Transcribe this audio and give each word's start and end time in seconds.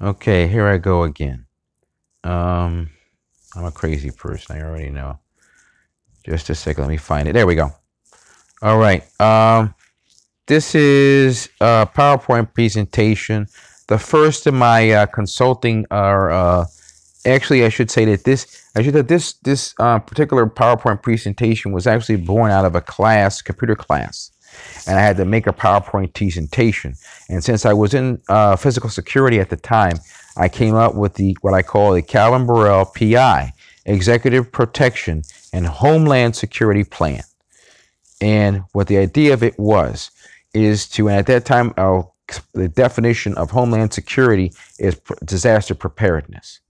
Okay, 0.00 0.46
here 0.46 0.68
I 0.68 0.78
go 0.78 1.02
again. 1.02 1.46
Um, 2.22 2.90
I'm 3.56 3.64
a 3.64 3.72
crazy 3.72 4.12
person. 4.12 4.56
I 4.56 4.62
already 4.62 4.90
know. 4.90 5.18
Just 6.24 6.50
a 6.50 6.54
second. 6.54 6.82
Let 6.82 6.90
me 6.90 6.96
find 6.96 7.26
it. 7.26 7.32
There 7.32 7.46
we 7.46 7.56
go. 7.56 7.72
All 8.62 8.78
right. 8.78 9.02
Um, 9.20 9.74
this 10.46 10.74
is 10.74 11.48
a 11.60 11.88
PowerPoint 11.92 12.54
presentation. 12.54 13.48
The 13.88 13.98
first 13.98 14.46
of 14.46 14.54
my 14.54 14.90
uh, 14.90 15.06
consulting 15.06 15.84
are 15.90 16.30
uh, 16.30 16.66
actually 17.26 17.64
I 17.64 17.68
should 17.68 17.90
say 17.90 18.04
that 18.04 18.24
this 18.24 18.70
I 18.76 18.82
should 18.82 18.94
that 18.94 19.08
this 19.08 19.32
this 19.42 19.74
uh, 19.80 19.98
particular 19.98 20.46
PowerPoint 20.46 21.02
presentation 21.02 21.72
was 21.72 21.86
actually 21.86 22.16
born 22.16 22.50
out 22.50 22.64
of 22.64 22.76
a 22.76 22.80
class, 22.80 23.42
computer 23.42 23.74
class, 23.74 24.30
and 24.86 24.98
I 24.98 25.02
had 25.02 25.16
to 25.18 25.24
make 25.24 25.46
a 25.46 25.52
PowerPoint 25.52 26.14
presentation. 26.14 26.94
And 27.28 27.42
since 27.44 27.66
I 27.66 27.72
was 27.72 27.94
in 27.94 28.20
uh, 28.28 28.56
physical 28.56 28.90
security 28.90 29.40
at 29.40 29.50
the 29.50 29.56
time, 29.56 29.98
I 30.36 30.48
came 30.48 30.74
up 30.74 30.94
with 30.94 31.14
the 31.14 31.36
what 31.40 31.54
I 31.54 31.62
call 31.62 31.92
the 31.92 32.02
Calvin 32.02 32.46
Borel 32.46 32.86
PI, 32.86 33.52
Executive 33.84 34.50
Protection 34.52 35.22
and 35.52 35.66
Homeland 35.66 36.36
Security 36.36 36.84
Plan. 36.84 37.22
And 38.20 38.64
what 38.72 38.86
the 38.86 38.98
idea 38.98 39.32
of 39.32 39.42
it 39.42 39.58
was 39.58 40.10
is 40.54 40.88
to, 40.90 41.08
and 41.08 41.18
at 41.18 41.26
that 41.26 41.44
time, 41.44 41.74
uh, 41.76 42.02
the 42.52 42.68
definition 42.68 43.34
of 43.34 43.50
Homeland 43.50 43.92
Security 43.92 44.52
is 44.78 45.00
disaster 45.24 45.74
preparedness. 45.74 46.60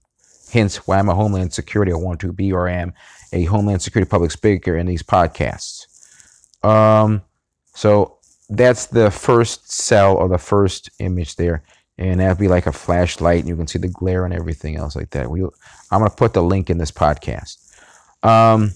Hence, 0.51 0.87
why 0.87 0.99
I'm 0.99 1.09
a 1.09 1.15
Homeland 1.15 1.53
Security, 1.53 1.91
I 1.91 1.95
want 1.95 2.19
to 2.21 2.33
be 2.33 2.51
or 2.51 2.67
am 2.67 2.93
a 3.33 3.43
Homeland 3.45 3.81
Security 3.81 4.09
public 4.09 4.31
speaker 4.31 4.75
in 4.77 4.87
these 4.87 5.03
podcasts. 5.03 5.85
Um, 6.65 7.21
so 7.79 8.17
that's 8.49 8.87
the 8.87 9.09
first 9.09 9.71
cell 9.71 10.17
or 10.17 10.27
the 10.27 10.37
first 10.37 10.89
image 10.99 11.37
there. 11.37 11.63
And 11.97 12.19
that'd 12.19 12.37
be 12.37 12.49
like 12.49 12.67
a 12.67 12.73
flashlight, 12.73 13.39
and 13.39 13.47
you 13.47 13.55
can 13.55 13.67
see 13.67 13.79
the 13.79 13.87
glare 13.87 14.25
and 14.25 14.33
everything 14.33 14.75
else 14.75 14.97
like 14.97 15.11
that. 15.11 15.31
We, 15.31 15.43
I'm 15.43 15.99
going 15.99 16.09
to 16.09 16.15
put 16.17 16.33
the 16.33 16.43
link 16.43 16.69
in 16.69 16.77
this 16.77 16.91
podcast. 16.91 17.55
Um, 18.21 18.73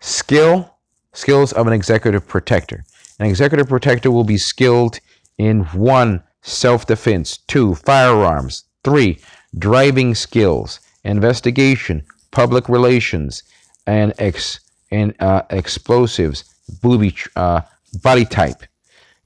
skill, 0.00 0.74
skills 1.12 1.52
of 1.52 1.68
an 1.68 1.72
executive 1.72 2.26
protector. 2.26 2.84
An 3.20 3.26
executive 3.26 3.68
protector 3.68 4.10
will 4.10 4.24
be 4.24 4.36
skilled 4.36 4.98
in 5.38 5.62
one, 5.66 6.20
self 6.42 6.86
defense, 6.86 7.36
two, 7.36 7.76
firearms, 7.76 8.64
three, 8.82 9.20
driving 9.56 10.12
skills, 10.16 10.80
investigation, 11.04 12.04
public 12.32 12.68
relations, 12.68 13.44
and 13.86 14.12
ex 14.18 14.58
and 14.90 15.14
uh, 15.20 15.42
explosives, 15.50 16.42
booby 16.82 17.14
uh, 17.36 17.60
body 17.94 18.24
type. 18.24 18.62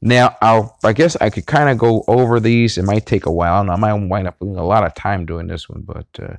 Now, 0.00 0.36
I'll, 0.40 0.78
I 0.84 0.92
guess 0.92 1.16
I 1.16 1.28
could 1.28 1.46
kind 1.46 1.68
of 1.68 1.78
go 1.78 2.04
over 2.06 2.38
these. 2.38 2.78
It 2.78 2.84
might 2.84 3.04
take 3.04 3.26
a 3.26 3.32
while, 3.32 3.60
and 3.60 3.70
I 3.70 3.76
might 3.76 3.94
wind 3.94 4.28
up 4.28 4.36
losing 4.40 4.58
a 4.58 4.64
lot 4.64 4.84
of 4.84 4.94
time 4.94 5.26
doing 5.26 5.48
this 5.48 5.68
one. 5.68 5.82
But 5.82 6.06
uh, 6.22 6.36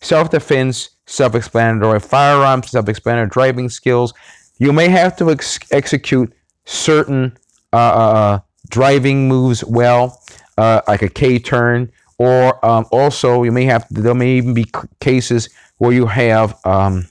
self-defense, 0.00 0.90
self-explanatory. 1.06 2.00
Firearms, 2.00 2.70
self-explanatory. 2.70 3.30
Driving 3.30 3.68
skills. 3.68 4.14
You 4.58 4.72
may 4.72 4.88
have 4.88 5.16
to 5.16 5.30
ex- 5.30 5.58
execute 5.72 6.32
certain 6.66 7.36
uh, 7.72 7.76
uh, 7.76 7.80
uh 7.80 8.38
driving 8.68 9.26
moves 9.26 9.64
well, 9.64 10.22
uh, 10.56 10.80
like 10.86 11.02
a 11.02 11.08
K-turn, 11.08 11.90
or 12.18 12.64
um, 12.64 12.86
also 12.92 13.42
you 13.42 13.50
may 13.50 13.64
have. 13.64 13.86
There 13.90 14.14
may 14.14 14.36
even 14.36 14.54
be 14.54 14.66
cases 15.00 15.48
where 15.78 15.92
you 15.92 16.06
have 16.06 16.54
um, 16.64 17.08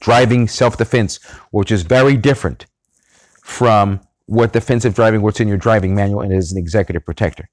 driving 0.00 0.48
self-defense, 0.48 1.20
which 1.50 1.70
is 1.70 1.82
very 1.82 2.16
different 2.16 2.66
from 3.42 4.00
what 4.26 4.52
defensive 4.52 4.94
driving, 4.94 5.20
what's 5.20 5.40
in 5.40 5.48
your 5.48 5.58
driving 5.58 5.94
manual, 5.94 6.22
and 6.22 6.32
is 6.32 6.52
an 6.52 6.58
executive 6.58 7.04
protector. 7.04 7.48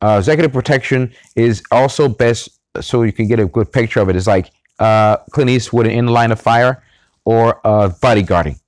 Uh, 0.00 0.16
executive 0.18 0.52
protection 0.52 1.12
is 1.36 1.62
also 1.70 2.08
best 2.08 2.48
so 2.80 3.02
you 3.02 3.12
can 3.12 3.26
get 3.26 3.40
a 3.40 3.46
good 3.46 3.70
picture 3.72 4.00
of 4.00 4.08
it. 4.08 4.16
it. 4.16 4.16
Is 4.16 4.26
like 4.26 4.50
uh, 4.78 5.18
Clint 5.32 5.50
Eastwood 5.50 5.86
in 5.86 6.06
the 6.06 6.12
line 6.12 6.32
of 6.32 6.40
fire 6.40 6.82
or 7.24 7.60
uh, 7.66 7.90
bodyguarding 8.00 8.60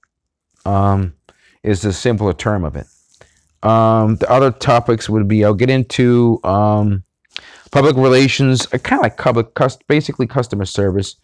um, 0.66 1.14
is 1.62 1.82
the 1.82 1.92
simpler 1.92 2.32
term 2.32 2.64
of 2.64 2.76
it. 2.76 2.86
Um, 3.62 4.16
the 4.16 4.30
other 4.30 4.50
topics 4.50 5.08
would 5.08 5.28
be 5.28 5.44
I'll 5.44 5.54
get 5.54 5.70
into 5.70 6.40
um, 6.44 7.04
public 7.70 7.96
relations, 7.96 8.66
uh, 8.72 8.78
kind 8.78 9.00
of 9.00 9.04
like 9.04 9.16
public, 9.16 9.48
basically 9.86 10.26
customer 10.26 10.64
service, 10.64 11.16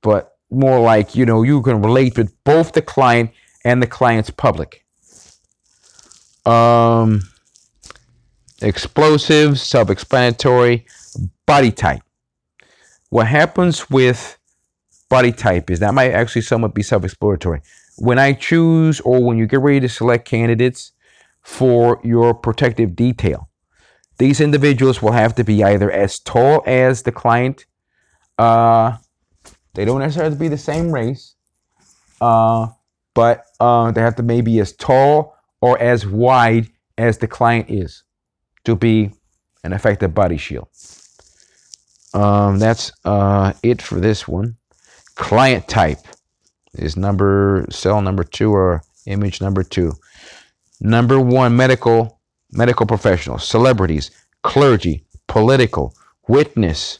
but 0.00 0.36
more 0.50 0.80
like 0.80 1.14
you 1.14 1.24
know 1.24 1.42
you 1.42 1.62
can 1.62 1.80
relate 1.80 2.16
with 2.16 2.32
both 2.44 2.72
the 2.72 2.82
client 2.82 3.30
and 3.64 3.82
the 3.82 3.86
client's 3.86 4.30
public 4.30 4.82
um, 6.44 7.22
explosives, 8.60 9.62
self 9.62 9.90
explanatory, 9.90 10.86
body 11.46 11.70
type. 11.70 12.02
What 13.10 13.26
happens 13.26 13.90
with 13.90 14.38
body 15.08 15.32
type 15.32 15.70
is 15.70 15.80
that 15.80 15.94
might 15.94 16.12
actually 16.12 16.42
somewhat 16.42 16.74
be 16.74 16.82
self 16.82 17.04
explanatory. 17.04 17.62
When 17.98 18.18
I 18.18 18.32
choose 18.32 19.00
or 19.00 19.22
when 19.22 19.38
you 19.38 19.46
get 19.46 19.60
ready 19.60 19.80
to 19.80 19.88
select 19.88 20.26
candidates 20.26 20.92
for 21.42 22.00
your 22.02 22.34
protective 22.34 22.96
detail, 22.96 23.48
these 24.18 24.40
individuals 24.40 25.02
will 25.02 25.12
have 25.12 25.34
to 25.34 25.44
be 25.44 25.62
either 25.62 25.90
as 25.90 26.18
tall 26.18 26.62
as 26.66 27.02
the 27.02 27.12
client, 27.12 27.66
uh, 28.38 28.96
they 29.74 29.84
don't 29.84 30.00
necessarily 30.00 30.36
be 30.36 30.48
the 30.48 30.58
same 30.58 30.92
race, 30.92 31.34
uh, 32.20 32.68
but 33.14 33.46
uh, 33.60 33.90
they 33.90 34.00
have 34.00 34.16
to 34.16 34.22
maybe 34.22 34.58
as 34.60 34.72
tall 34.72 35.36
or 35.60 35.78
as 35.78 36.06
wide 36.06 36.68
as 36.98 37.18
the 37.18 37.26
client 37.26 37.70
is 37.70 38.02
to 38.64 38.76
be 38.76 39.10
an 39.64 39.72
effective 39.72 40.14
body 40.14 40.36
shield. 40.36 40.68
Um, 42.14 42.58
that's 42.58 42.92
uh, 43.04 43.52
it 43.62 43.80
for 43.80 44.00
this 44.00 44.28
one. 44.28 44.56
Client 45.14 45.68
type 45.68 45.98
is 46.74 46.96
number 46.96 47.66
cell 47.70 48.02
number 48.02 48.24
two 48.24 48.52
or 48.52 48.82
image 49.06 49.40
number 49.40 49.62
two. 49.62 49.92
Number 50.80 51.20
one, 51.20 51.56
medical 51.56 52.20
medical 52.50 52.86
professionals, 52.86 53.48
celebrities, 53.48 54.10
clergy, 54.42 55.04
political, 55.26 55.94
witness, 56.28 56.98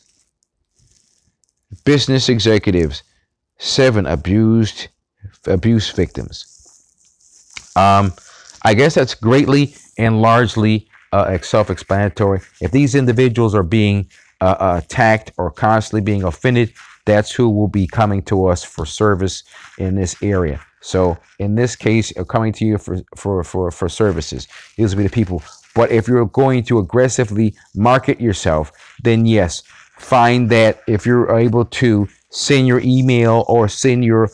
business 1.85 2.29
executives. 2.29 3.03
Seven, 3.59 4.07
abused 4.07 4.89
abuse 5.47 5.91
victims. 5.91 6.47
Um, 7.77 8.13
I 8.65 8.75
guess 8.75 8.95
that's 8.95 9.15
greatly 9.15 9.75
and 9.99 10.23
largely 10.23 10.89
uh, 11.13 11.39
self-explanatory. 11.39 12.41
If 12.61 12.71
these 12.71 12.95
individuals 12.95 13.55
are 13.55 13.63
being 13.63 14.09
uh, 14.41 14.57
uh, 14.59 14.81
attacked 14.83 15.33
or 15.37 15.51
constantly 15.51 16.01
being 16.01 16.25
offended, 16.25 16.73
that's 17.05 17.33
who 17.33 17.49
will 17.51 17.69
be 17.69 17.87
coming 17.87 18.23
to 18.23 18.47
us 18.47 18.63
for 18.63 18.87
service 18.87 19.43
in 19.79 19.97
this 19.97 20.15
area. 20.23 20.61
So 20.81 21.17
in 21.39 21.55
this 21.55 21.77
case, 21.77 22.13
uh, 22.17 22.25
coming 22.25 22.53
to 22.55 22.65
you 22.65 22.79
for 22.79 23.01
for 23.17 23.43
for 23.45 23.71
for 23.71 23.89
services, 23.89 24.49
these 24.77 24.95
will 24.95 25.03
be 25.03 25.09
the 25.09 25.15
people. 25.15 25.43
But 25.75 25.91
if 25.91 26.07
you're 26.07 26.27
going 26.27 26.65
to 26.65 26.79
aggressively 26.79 27.55
market 27.75 28.21
yourself, 28.21 28.73
then 29.03 29.25
yes, 29.27 29.63
find 29.99 30.51
that 30.51 30.83
if 30.87 31.07
you're 31.07 31.37
able 31.39 31.65
to 31.65 32.09
send 32.31 32.67
your 32.67 32.81
email 32.85 33.45
or 33.49 33.69
send 33.69 34.05
your 34.05 34.31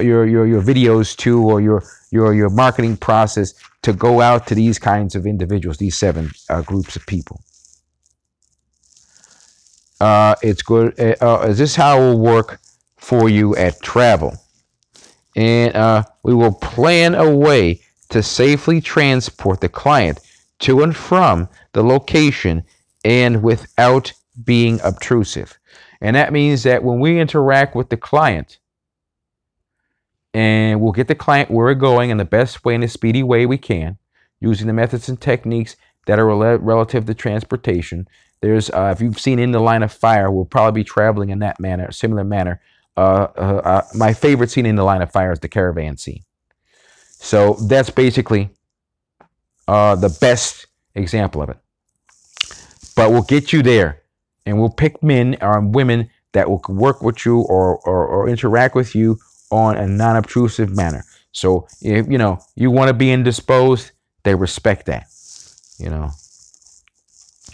your 0.00 0.26
your 0.26 0.46
your 0.46 0.62
videos 0.62 1.16
to 1.16 1.42
or 1.42 1.60
your 1.60 1.82
your 2.10 2.34
your 2.34 2.50
marketing 2.50 2.96
process 2.96 3.54
to 3.82 3.92
go 3.92 4.20
out 4.20 4.46
to 4.46 4.54
these 4.54 4.78
kinds 4.78 5.14
of 5.14 5.26
individuals, 5.26 5.78
these 5.78 5.96
seven 5.96 6.30
uh, 6.48 6.62
groups 6.62 6.96
of 6.96 7.06
people. 7.06 7.40
Uh, 10.00 10.34
it's 10.42 10.62
good. 10.62 10.98
Uh, 10.98 11.14
uh 11.20 11.46
is 11.48 11.58
this 11.58 11.76
how 11.76 11.98
it 11.98 12.00
will 12.00 12.20
work 12.20 12.60
for 12.96 13.28
you 13.28 13.54
at 13.56 13.80
travel? 13.82 14.36
And 15.36 15.74
uh, 15.76 16.04
we 16.22 16.34
will 16.34 16.52
plan 16.52 17.14
a 17.14 17.34
way 17.34 17.80
to 18.08 18.22
safely 18.22 18.80
transport 18.80 19.60
the 19.60 19.68
client 19.68 20.20
to 20.60 20.82
and 20.82 20.94
from 20.94 21.48
the 21.72 21.82
location 21.82 22.64
and 23.04 23.42
without 23.42 24.12
being 24.44 24.80
obtrusive. 24.82 25.58
And 26.00 26.16
that 26.16 26.32
means 26.32 26.62
that 26.64 26.82
when 26.82 26.98
we 26.98 27.20
interact 27.20 27.74
with 27.74 27.88
the 27.88 27.96
client, 27.96 28.58
and 30.32 30.80
we'll 30.80 30.92
get 30.92 31.08
the 31.08 31.14
client 31.14 31.50
where 31.50 31.66
we're 31.66 31.74
going 31.74 32.10
in 32.10 32.16
the 32.16 32.24
best 32.24 32.64
way 32.64 32.74
and 32.74 32.82
the 32.82 32.88
speedy 32.88 33.22
way 33.22 33.46
we 33.46 33.58
can 33.58 33.98
using 34.40 34.66
the 34.66 34.72
methods 34.72 35.08
and 35.08 35.20
techniques 35.20 35.76
that 36.06 36.18
are 36.18 36.26
rel- 36.26 36.58
relative 36.58 37.06
to 37.06 37.14
transportation. 37.14 38.08
There's, 38.40 38.70
uh, 38.70 38.92
if 38.94 39.02
you've 39.02 39.18
seen 39.18 39.38
In 39.38 39.52
the 39.52 39.60
Line 39.60 39.82
of 39.82 39.92
Fire, 39.92 40.30
we'll 40.30 40.46
probably 40.46 40.80
be 40.80 40.84
traveling 40.84 41.30
in 41.30 41.40
that 41.40 41.60
manner, 41.60 41.90
similar 41.92 42.24
manner. 42.24 42.60
Uh, 42.96 43.28
uh, 43.36 43.60
uh, 43.64 43.82
my 43.94 44.12
favorite 44.14 44.50
scene 44.50 44.66
in 44.66 44.76
The 44.76 44.84
Line 44.84 45.02
of 45.02 45.12
Fire 45.12 45.32
is 45.32 45.40
the 45.40 45.48
caravan 45.48 45.96
scene. 45.96 46.22
So 47.08 47.54
that's 47.54 47.90
basically 47.90 48.50
uh, 49.68 49.96
the 49.96 50.16
best 50.20 50.66
example 50.94 51.42
of 51.42 51.50
it. 51.50 51.58
But 52.96 53.10
we'll 53.10 53.22
get 53.22 53.52
you 53.52 53.62
there, 53.62 54.02
and 54.46 54.58
we'll 54.58 54.70
pick 54.70 55.02
men 55.02 55.36
or 55.40 55.60
women 55.60 56.10
that 56.32 56.48
will 56.48 56.62
work 56.68 57.02
with 57.02 57.26
you 57.26 57.40
or, 57.40 57.78
or, 57.78 58.06
or 58.06 58.28
interact 58.28 58.74
with 58.74 58.94
you 58.94 59.18
on 59.50 59.76
a 59.78 59.86
non-obtrusive 59.86 60.74
manner. 60.76 61.04
So 61.32 61.68
if 61.82 62.08
you 62.08 62.18
know 62.18 62.40
you 62.56 62.70
want 62.70 62.88
to 62.88 62.94
be 62.94 63.12
indisposed, 63.12 63.92
they 64.24 64.34
respect 64.34 64.86
that. 64.86 65.08
You 65.78 65.90
know. 65.90 66.10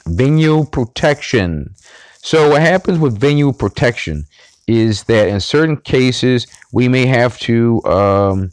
venue 0.07 0.65
protection. 0.67 1.75
So 2.23 2.51
what 2.51 2.63
happens 2.63 2.99
with 3.01 3.19
venue 3.19 3.53
protection 3.53 4.27
is 4.69 5.05
that 5.05 5.29
in 5.29 5.41
certain 5.41 5.79
cases 5.79 6.47
we 6.73 6.89
may 6.89 7.07
have 7.07 7.39
to 7.41 7.85
um, 7.87 8.53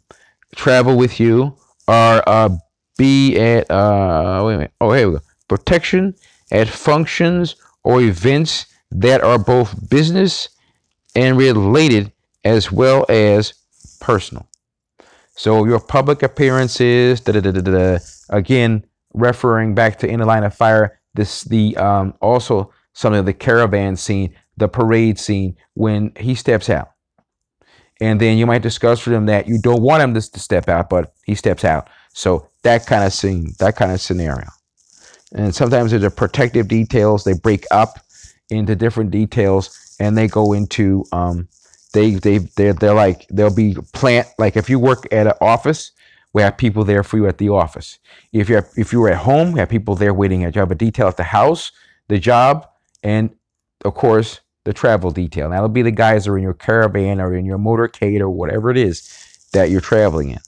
travel 0.55 0.97
with 0.97 1.19
you 1.19 1.55
or 1.89 2.23
uh, 2.29 2.49
be 2.97 3.37
at 3.39 3.71
uh, 3.71 4.43
wait 4.45 4.55
a 4.55 4.57
minute. 4.59 4.73
Oh, 4.81 4.93
here 4.93 5.09
we 5.09 5.15
go. 5.17 5.23
Protection 5.49 6.15
at 6.51 6.69
functions 6.69 7.57
or 7.83 8.01
events 8.01 8.67
that 8.91 9.23
are 9.23 9.39
both 9.39 9.89
business 9.91 10.49
and 11.15 11.37
related 11.37 12.12
as 12.43 12.71
well 12.71 13.05
as 13.09 13.53
personal. 13.99 14.47
So 15.35 15.65
your 15.65 15.79
public 15.79 16.21
appearances, 16.21 17.19
da, 17.21 17.31
da, 17.33 17.41
da, 17.41 17.51
da, 17.51 17.61
da, 17.61 17.97
again, 18.29 18.85
referring 19.13 19.73
back 19.73 19.97
to 19.99 20.07
In 20.07 20.19
the 20.19 20.25
Line 20.25 20.43
of 20.43 20.53
Fire, 20.53 20.99
this 21.15 21.43
the 21.43 21.75
um, 21.77 22.13
also 22.21 22.71
some 22.93 23.13
of 23.13 23.25
the 23.25 23.33
caravan 23.33 23.95
scene, 23.95 24.35
the 24.57 24.67
parade 24.67 25.19
scene 25.19 25.55
when 25.73 26.11
he 26.17 26.35
steps 26.35 26.69
out. 26.69 26.91
And 28.01 28.19
then 28.19 28.37
you 28.37 28.45
might 28.45 28.61
discuss 28.61 29.05
with 29.05 29.15
him 29.15 29.27
that 29.27 29.47
you 29.47 29.59
don't 29.59 29.81
want 29.81 30.03
him 30.03 30.13
to, 30.13 30.31
to 30.31 30.39
step 30.39 30.67
out, 30.67 30.89
but 30.89 31.13
he 31.25 31.35
steps 31.35 31.63
out. 31.63 31.89
So 32.13 32.47
that 32.63 32.85
kind 32.85 33.03
of 33.03 33.13
scene, 33.13 33.53
that 33.59 33.75
kind 33.75 33.91
of 33.91 34.01
scenario. 34.01 34.47
And 35.33 35.53
sometimes 35.53 35.91
there's 35.91 36.03
a 36.03 36.11
protective 36.11 36.67
details. 36.67 37.23
They 37.23 37.33
break 37.33 37.65
up 37.71 37.99
into 38.49 38.75
different 38.75 39.11
details 39.11 39.95
and 39.99 40.17
they 40.17 40.27
go 40.27 40.53
into 40.53 41.05
um, 41.11 41.47
they 41.93 42.11
they 42.11 42.39
they're, 42.39 42.73
they're 42.73 42.93
like 42.93 43.27
they'll 43.29 43.53
be 43.53 43.75
plant 43.93 44.27
like 44.37 44.57
if 44.57 44.69
you 44.69 44.79
work 44.79 45.07
at 45.11 45.27
an 45.27 45.33
office 45.39 45.91
we 46.33 46.41
have 46.41 46.57
people 46.57 46.83
there 46.83 47.03
for 47.03 47.17
you 47.17 47.27
at 47.27 47.37
the 47.37 47.49
office. 47.49 47.99
If 48.31 48.49
you're 48.49 48.67
if 48.75 48.91
you 48.91 48.99
were 48.99 49.09
at 49.09 49.17
home 49.17 49.53
we 49.53 49.59
have 49.59 49.69
people 49.69 49.95
there 49.95 50.13
waiting 50.13 50.43
at 50.43 50.55
have 50.55 50.71
a 50.71 50.75
detail 50.75 51.07
at 51.07 51.17
the 51.17 51.23
house 51.23 51.71
the 52.09 52.19
job 52.19 52.67
and 53.03 53.29
of 53.85 53.93
course 53.93 54.41
the 54.65 54.73
travel 54.73 55.11
detail. 55.11 55.49
That'll 55.49 55.69
be 55.69 55.81
the 55.81 55.91
guys 55.91 56.25
that 56.25 56.31
are 56.31 56.37
in 56.37 56.43
your 56.43 56.53
caravan 56.53 57.21
or 57.21 57.35
in 57.35 57.45
your 57.45 57.57
motorcade 57.57 58.19
or 58.19 58.29
whatever 58.29 58.71
it 58.71 58.77
is 58.77 59.47
that 59.53 59.69
you're 59.69 59.81
traveling 59.81 60.31
in. 60.31 60.39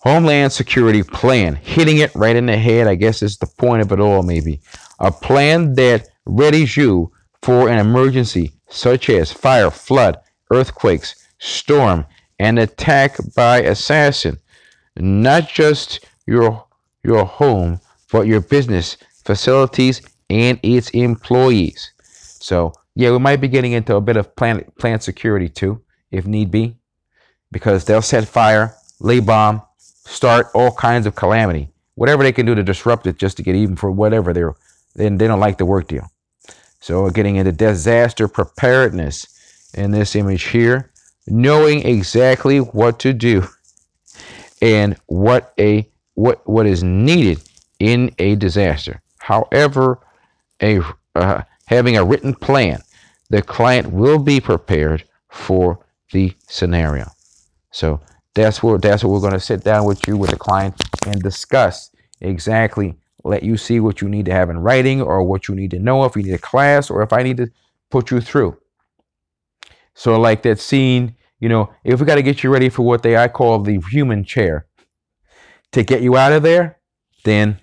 Homeland 0.00 0.52
Security 0.52 1.02
Plan, 1.02 1.54
hitting 1.54 1.98
it 1.98 2.14
right 2.14 2.34
in 2.34 2.46
the 2.46 2.56
head, 2.56 2.86
I 2.86 2.94
guess 2.94 3.22
is 3.22 3.36
the 3.36 3.46
point 3.46 3.82
of 3.82 3.92
it 3.92 4.00
all, 4.00 4.22
maybe. 4.22 4.60
A 4.98 5.12
plan 5.12 5.74
that 5.74 6.08
readies 6.26 6.76
you 6.76 7.12
for 7.42 7.68
an 7.68 7.78
emergency 7.78 8.52
such 8.70 9.10
as 9.10 9.32
fire, 9.32 9.70
flood, 9.70 10.18
earthquakes, 10.50 11.28
storm, 11.38 12.06
and 12.38 12.58
attack 12.58 13.16
by 13.34 13.60
assassin. 13.60 14.38
Not 14.96 15.48
just 15.48 16.06
your, 16.26 16.64
your 17.04 17.24
home, 17.24 17.80
but 18.10 18.26
your 18.26 18.40
business, 18.40 18.96
facilities, 19.24 20.02
and 20.30 20.58
its 20.62 20.90
employees. 20.90 21.92
So, 22.02 22.72
yeah, 22.94 23.10
we 23.10 23.18
might 23.18 23.40
be 23.40 23.48
getting 23.48 23.72
into 23.72 23.96
a 23.96 24.00
bit 24.00 24.16
of 24.16 24.34
plant, 24.36 24.76
plant 24.78 25.02
security 25.02 25.48
too, 25.48 25.82
if 26.10 26.26
need 26.26 26.50
be, 26.50 26.76
because 27.52 27.84
they'll 27.84 28.02
set 28.02 28.26
fire, 28.26 28.74
lay 29.00 29.20
bomb, 29.20 29.62
start 29.78 30.48
all 30.54 30.72
kinds 30.72 31.06
of 31.06 31.14
calamity, 31.14 31.70
whatever 31.94 32.22
they 32.22 32.32
can 32.32 32.46
do 32.46 32.54
to 32.54 32.62
disrupt 32.62 33.06
it 33.06 33.16
just 33.18 33.36
to 33.36 33.42
get 33.42 33.54
even 33.54 33.76
for 33.76 33.90
whatever 33.90 34.32
they're, 34.32 34.54
then 34.94 35.18
they 35.18 35.26
don't 35.26 35.40
like 35.40 35.58
the 35.58 35.66
work 35.66 35.86
deal. 35.86 36.10
So 36.80 37.02
we're 37.02 37.10
getting 37.10 37.36
into 37.36 37.52
disaster 37.52 38.26
preparedness 38.26 39.26
in 39.74 39.90
this 39.90 40.16
image 40.16 40.44
here, 40.44 40.90
knowing 41.26 41.86
exactly 41.86 42.58
what 42.58 42.98
to 43.00 43.12
do 43.12 43.46
and 44.62 44.96
what 45.06 45.52
a 45.58 45.88
what 46.14 46.46
what 46.48 46.66
is 46.66 46.82
needed 46.82 47.40
in 47.78 48.14
a 48.18 48.34
disaster. 48.36 49.02
However, 49.18 49.98
a 50.62 50.80
uh, 51.14 51.42
having 51.66 51.96
a 51.96 52.04
written 52.04 52.34
plan, 52.34 52.82
the 53.28 53.42
client 53.42 53.92
will 53.92 54.18
be 54.18 54.40
prepared 54.40 55.04
for 55.28 55.84
the 56.12 56.34
scenario. 56.48 57.10
So 57.72 58.00
that's 58.34 58.62
what 58.62 58.82
that's 58.82 59.04
what 59.04 59.10
we're 59.10 59.20
going 59.20 59.32
to 59.32 59.40
sit 59.40 59.62
down 59.64 59.84
with 59.84 60.06
you 60.06 60.16
with 60.16 60.30
the 60.30 60.36
client 60.36 60.74
and 61.06 61.22
discuss 61.22 61.90
exactly 62.20 62.96
let 63.24 63.42
you 63.42 63.56
see 63.56 63.80
what 63.80 64.00
you 64.00 64.08
need 64.08 64.26
to 64.26 64.32
have 64.32 64.50
in 64.50 64.58
writing 64.58 65.02
or 65.02 65.22
what 65.22 65.48
you 65.48 65.54
need 65.54 65.70
to 65.72 65.78
know 65.78 66.04
if 66.04 66.16
you 66.16 66.22
need 66.22 66.34
a 66.34 66.38
class 66.38 66.90
or 66.90 67.02
if 67.02 67.12
I 67.12 67.22
need 67.22 67.36
to 67.38 67.50
put 67.90 68.10
you 68.10 68.20
through. 68.20 68.56
So 69.94 70.18
like 70.18 70.42
that 70.42 70.58
scene, 70.58 71.16
you 71.38 71.48
know, 71.48 71.70
if 71.84 72.00
we 72.00 72.06
got 72.06 72.14
to 72.16 72.22
get 72.22 72.42
you 72.42 72.50
ready 72.50 72.68
for 72.68 72.82
what 72.82 73.02
they 73.02 73.16
I 73.16 73.28
call 73.28 73.58
the 73.60 73.80
human 73.90 74.24
chair 74.24 74.66
to 75.72 75.82
get 75.82 76.02
you 76.02 76.16
out 76.16 76.32
of 76.32 76.42
there, 76.42 76.78
then 77.24 77.60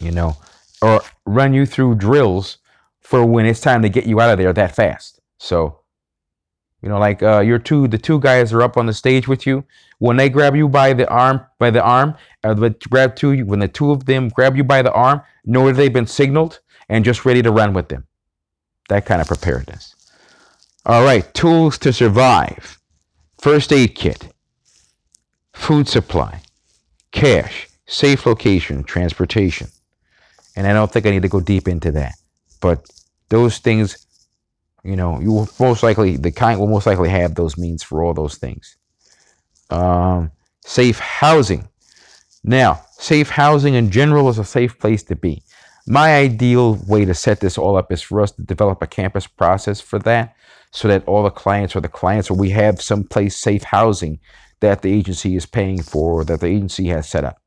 you 0.00 0.10
know, 0.10 0.36
or 0.80 1.00
run 1.24 1.54
you 1.54 1.64
through 1.64 1.94
drills 1.94 2.58
for 3.00 3.24
when 3.24 3.46
it's 3.46 3.60
time 3.60 3.82
to 3.82 3.88
get 3.88 4.06
you 4.06 4.20
out 4.20 4.30
of 4.30 4.38
there 4.38 4.52
that 4.52 4.74
fast. 4.74 5.20
So 5.38 5.78
you 6.82 6.88
know, 6.88 6.98
like 6.98 7.22
uh, 7.22 7.40
your 7.40 7.60
two, 7.60 7.86
the 7.86 7.98
two 7.98 8.18
guys 8.18 8.52
are 8.52 8.62
up 8.62 8.76
on 8.76 8.86
the 8.86 8.92
stage 8.92 9.28
with 9.28 9.46
you. 9.46 9.64
When 10.02 10.16
they 10.16 10.30
grab 10.30 10.56
you 10.56 10.68
by 10.68 10.94
the 10.94 11.08
arm, 11.08 11.42
by 11.60 11.70
the 11.70 11.80
arm, 11.80 12.16
uh, 12.42 12.54
grab 12.90 13.14
two. 13.14 13.46
When 13.46 13.60
the 13.60 13.68
two 13.68 13.92
of 13.92 14.04
them 14.04 14.30
grab 14.30 14.56
you 14.56 14.64
by 14.64 14.82
the 14.82 14.90
arm, 14.90 15.22
know 15.44 15.68
that 15.68 15.74
they've 15.74 15.92
been 15.92 16.08
signaled 16.08 16.58
and 16.88 17.04
just 17.04 17.24
ready 17.24 17.40
to 17.40 17.52
run 17.52 17.72
with 17.72 17.86
them. 17.86 18.08
That 18.88 19.06
kind 19.06 19.20
of 19.20 19.28
preparedness. 19.28 19.94
All 20.84 21.04
right, 21.04 21.32
tools 21.34 21.78
to 21.78 21.92
survive: 21.92 22.80
first 23.38 23.72
aid 23.72 23.94
kit, 23.94 24.26
food 25.52 25.86
supply, 25.86 26.42
cash, 27.12 27.68
safe 27.86 28.26
location, 28.26 28.82
transportation. 28.82 29.68
And 30.56 30.66
I 30.66 30.72
don't 30.72 30.90
think 30.90 31.06
I 31.06 31.10
need 31.10 31.22
to 31.22 31.28
go 31.28 31.38
deep 31.38 31.68
into 31.68 31.92
that, 31.92 32.14
but 32.60 32.90
those 33.28 33.58
things 33.58 34.04
you 34.82 34.96
know, 34.96 35.20
you 35.20 35.30
will 35.30 35.48
most 35.60 35.84
likely 35.84 36.16
the 36.16 36.32
kind 36.32 36.58
will 36.58 36.66
most 36.66 36.88
likely 36.88 37.08
have 37.10 37.36
those 37.36 37.56
means 37.56 37.84
for 37.84 38.02
all 38.02 38.14
those 38.14 38.34
things. 38.36 38.76
Um, 39.72 40.30
safe 40.64 40.98
housing. 40.98 41.68
Now, 42.44 42.84
safe 42.98 43.30
housing 43.30 43.74
in 43.74 43.90
general 43.90 44.28
is 44.28 44.38
a 44.38 44.44
safe 44.44 44.78
place 44.78 45.02
to 45.04 45.16
be. 45.16 45.42
My 45.86 46.14
ideal 46.16 46.74
way 46.86 47.04
to 47.04 47.14
set 47.14 47.40
this 47.40 47.58
all 47.58 47.76
up 47.76 47.90
is 47.90 48.02
for 48.02 48.20
us 48.20 48.32
to 48.32 48.42
develop 48.42 48.82
a 48.82 48.86
campus 48.86 49.26
process 49.26 49.80
for 49.80 49.98
that, 50.00 50.36
so 50.70 50.88
that 50.88 51.06
all 51.06 51.22
the 51.22 51.30
clients 51.30 51.74
or 51.74 51.80
the 51.80 51.88
clients 51.88 52.30
or 52.30 52.34
we 52.34 52.50
have 52.50 52.80
someplace 52.80 53.36
safe 53.36 53.64
housing 53.64 54.20
that 54.60 54.82
the 54.82 54.92
agency 54.92 55.36
is 55.36 55.46
paying 55.46 55.82
for 55.82 56.20
or 56.20 56.24
that 56.24 56.40
the 56.40 56.46
agency 56.46 56.86
has 56.88 57.08
set 57.08 57.24
up, 57.24 57.40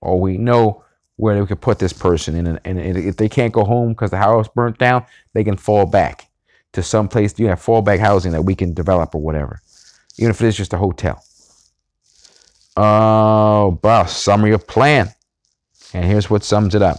or 0.00 0.20
we 0.20 0.36
know 0.36 0.84
where 1.16 1.40
we 1.40 1.46
could 1.46 1.60
put 1.60 1.78
this 1.78 1.92
person 1.92 2.34
in, 2.34 2.46
and, 2.64 2.78
if 2.78 3.16
they 3.16 3.28
can't 3.28 3.52
go 3.52 3.64
home 3.64 3.90
because 3.90 4.10
the 4.10 4.16
house 4.16 4.48
burnt 4.48 4.78
down, 4.78 5.04
they 5.34 5.44
can 5.44 5.56
fall 5.56 5.86
back 5.86 6.28
to 6.72 6.82
some 6.82 7.08
place 7.08 7.38
you 7.38 7.48
have 7.48 7.60
fallback 7.60 7.98
housing 7.98 8.32
that 8.32 8.42
we 8.42 8.54
can 8.54 8.74
develop 8.74 9.14
or 9.14 9.20
whatever, 9.20 9.60
even 10.18 10.30
if 10.30 10.40
it 10.40 10.46
is 10.46 10.56
just 10.56 10.72
a 10.72 10.78
hotel. 10.78 11.22
Oh, 12.80 13.72
boss, 13.82 14.16
summary 14.16 14.52
of 14.52 14.68
plan. 14.68 15.12
And 15.92 16.04
here's 16.04 16.30
what 16.30 16.44
sums 16.44 16.76
it 16.76 16.82
up. 16.82 16.98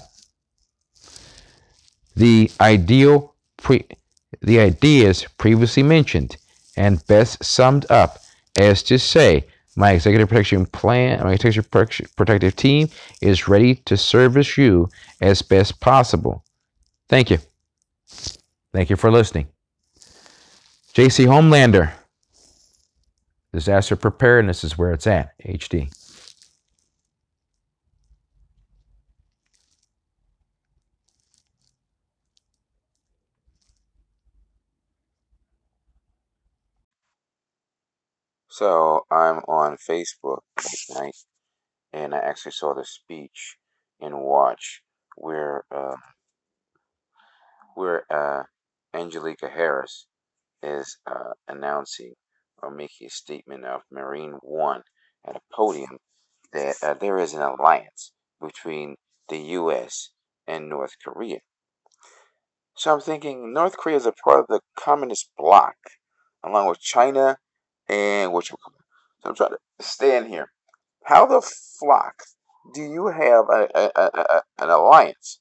The 2.18 2.52
ideal 2.60 3.34
pre 3.56 3.86
the 4.42 4.60
ideas 4.60 5.26
previously 5.38 5.84
mentioned 5.84 6.36
and 6.76 7.06
best 7.08 7.46
summed 7.46 7.90
up 7.90 8.20
as 8.60 8.84
to 8.84 9.00
say 9.00 9.46
my 9.78 9.92
executive 9.92 10.28
protection 10.28 10.66
plan, 10.66 11.24
my 11.24 11.32
executive 11.36 11.72
protective 11.72 12.58
team 12.58 12.90
is 13.22 13.48
ready 13.48 13.76
to 13.76 13.96
service 13.96 14.58
you 14.58 14.90
as 15.22 15.42
best 15.42 15.80
possible. 15.80 16.44
Thank 17.08 17.32
you. 17.32 17.38
Thank 18.74 18.90
you 18.90 18.98
for 18.98 19.10
listening. 19.10 19.48
JC 20.94 21.26
Homelander. 21.26 21.94
Disaster 23.54 23.96
preparedness 23.96 24.64
is 24.64 24.78
where 24.78 24.92
it's 24.92 25.08
at. 25.08 25.34
HD. 25.40 25.92
So 38.50 39.06
I'm 39.10 39.38
on 39.48 39.78
Facebook 39.78 40.42
night, 40.90 41.16
and 41.94 42.14
I 42.14 42.20
actually 42.20 42.52
saw 42.52 42.74
the 42.74 42.86
speech 42.86 43.58
in 44.02 44.18
Watch 44.18 44.82
where 45.16 45.64
uh, 45.74 45.96
where 47.76 48.04
uh, 48.12 48.44
Angelica 48.94 49.50
Harris 49.50 50.08
is 50.62 50.98
uh, 51.08 51.34
announcing 51.48 52.14
or 52.62 52.72
making 52.72 53.08
a 53.08 53.10
statement 53.10 53.66
of 53.66 53.82
Marine 53.92 54.34
One 54.42 54.82
at 55.28 55.36
a 55.36 55.42
podium 55.54 56.00
that 56.54 56.76
uh, 56.82 56.94
there 56.94 57.18
is 57.18 57.34
an 57.34 57.42
alliance 57.42 58.12
between 58.42 58.96
the 59.30 59.38
U.S. 59.38 60.10
and 60.48 60.70
North 60.70 60.96
Korea. 61.04 61.40
So 62.76 62.94
I'm 62.94 63.02
thinking 63.02 63.54
North 63.54 63.78
Korea 63.78 63.98
is 63.98 64.06
a 64.06 64.14
part 64.14 64.40
of 64.40 64.48
the 64.48 64.62
communist 64.78 65.30
bloc, 65.38 65.76
along 66.44 66.68
with 66.68 66.80
China 66.80 67.38
and 67.88 68.32
which. 68.32 68.48
So 68.48 68.58
I'm 69.26 69.36
trying 69.36 69.52
to 69.52 69.86
stand 69.86 70.28
here. 70.28 70.52
How 71.04 71.26
the 71.26 71.42
flock 71.42 72.24
do 72.74 72.82
you 72.82 73.08
have 73.08 73.46
a, 73.50 73.68
a, 73.76 73.92
a, 73.96 74.42
an 74.60 74.70
alliance 74.70 75.40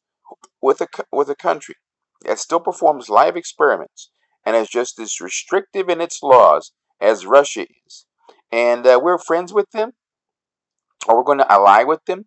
with 0.61 0.81
a 0.81 0.89
with 1.13 1.29
a 1.29 1.37
country 1.37 1.77
that 2.25 2.39
still 2.39 2.61
performs 2.61 3.09
live 3.09 3.37
experiments 3.37 4.11
and 4.45 4.57
is 4.57 4.69
just 4.69 4.99
as 4.99 5.21
restrictive 5.21 5.89
in 5.89 6.01
its 6.01 6.23
laws 6.23 6.73
as 7.01 7.27
Russia 7.27 7.67
is, 7.87 8.07
and 8.51 8.87
uh, 8.87 9.01
we're 9.03 9.19
friends 9.19 9.53
with 9.53 9.71
them, 9.73 9.93
or 11.07 11.17
we're 11.17 11.25
going 11.25 11.39
to 11.39 11.53
ally 11.53 11.85
with 11.85 12.05
them? 12.07 12.27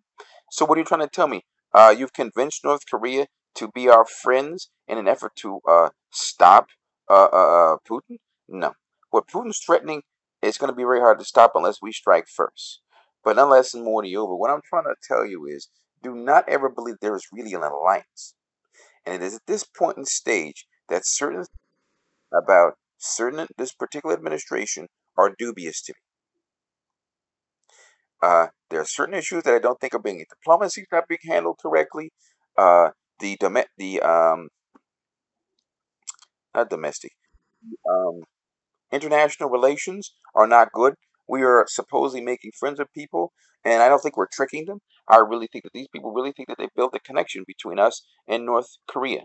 So 0.50 0.64
what 0.64 0.76
are 0.76 0.80
you 0.80 0.86
trying 0.86 1.00
to 1.00 1.08
tell 1.08 1.28
me? 1.28 1.44
Uh, 1.72 1.94
you've 1.96 2.12
convinced 2.12 2.64
North 2.64 2.82
Korea 2.88 3.26
to 3.54 3.68
be 3.68 3.88
our 3.88 4.04
friends 4.04 4.70
in 4.86 4.98
an 4.98 5.08
effort 5.08 5.34
to 5.36 5.60
uh, 5.68 5.88
stop 6.10 6.68
uh, 7.08 7.28
uh, 7.32 7.74
uh, 7.74 7.76
Putin? 7.88 8.18
No. 8.48 8.74
What 9.10 9.28
Putin's 9.28 9.60
threatening 9.64 10.02
is 10.42 10.58
going 10.58 10.70
to 10.70 10.76
be 10.76 10.82
very 10.82 11.00
hard 11.00 11.18
to 11.18 11.24
stop 11.24 11.52
unless 11.54 11.80
we 11.80 11.92
strike 11.92 12.26
first. 12.28 12.80
But 13.24 13.38
unless 13.38 13.74
and 13.74 13.84
more 13.84 14.02
to 14.02 14.08
you 14.08 14.20
over, 14.20 14.34
what 14.34 14.50
I'm 14.50 14.62
trying 14.68 14.84
to 14.84 14.94
tell 15.06 15.24
you 15.24 15.46
is 15.46 15.68
do 16.02 16.14
not 16.14 16.48
ever 16.48 16.68
believe 16.68 16.96
there 17.00 17.14
is 17.14 17.28
really 17.32 17.54
an 17.54 17.62
alliance. 17.62 18.34
And 19.06 19.14
it 19.14 19.22
is 19.22 19.36
at 19.36 19.46
this 19.46 19.64
point 19.64 19.98
in 19.98 20.04
stage 20.04 20.66
that 20.88 21.02
certain 21.04 21.44
about 22.32 22.74
certain 23.02 23.46
this 23.58 23.72
particular 23.72 24.14
administration 24.14 24.88
are 25.18 25.34
dubious 25.38 25.82
to 25.82 25.92
me. 25.92 26.00
Uh, 28.22 28.46
there 28.70 28.80
are 28.80 28.84
certain 28.84 29.14
issues 29.14 29.42
that 29.42 29.54
I 29.54 29.58
don't 29.58 29.80
think 29.80 29.94
are 29.94 29.98
being 29.98 30.24
diplomacy 30.28 30.84
not 30.92 31.08
being 31.08 31.18
handled 31.28 31.58
correctly. 31.60 32.12
Uh, 32.56 32.90
the 33.18 33.36
the 33.78 34.00
um, 34.00 34.48
not 36.54 36.70
domestic, 36.70 37.12
um, 37.88 38.22
international 38.92 39.50
relations 39.50 40.14
are 40.34 40.46
not 40.46 40.72
good. 40.72 40.94
We 41.28 41.42
are 41.42 41.66
supposedly 41.68 42.22
making 42.24 42.52
friends 42.58 42.78
with 42.78 42.92
people, 42.94 43.32
and 43.64 43.82
I 43.82 43.88
don't 43.88 44.00
think 44.00 44.16
we're 44.16 44.26
tricking 44.32 44.66
them. 44.66 44.80
I 45.08 45.18
really 45.18 45.48
think 45.52 45.64
that 45.64 45.72
these 45.74 45.88
people 45.88 46.12
really 46.12 46.32
think 46.32 46.48
that 46.48 46.58
they 46.58 46.68
built 46.76 46.94
a 46.94 47.00
connection 47.00 47.44
between 47.46 47.78
us 47.78 48.02
and 48.28 48.46
North 48.46 48.68
Korea. 48.88 49.22